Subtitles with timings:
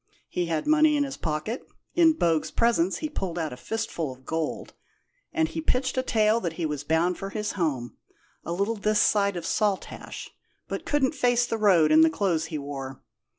[0.29, 1.63] He had money in his pocket
[1.93, 4.73] in Bogue's presence he pulled out a fistful of gold
[5.31, 7.97] and he pitched a tale that he was bound for his home,
[8.43, 10.31] a little this side of Saltash,
[10.67, 12.99] but couldn't face the road in the clothes he wore.